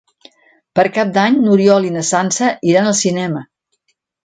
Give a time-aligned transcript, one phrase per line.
[0.79, 3.47] Per Cap d'Any n'Oriol i na Sança iran al cinema.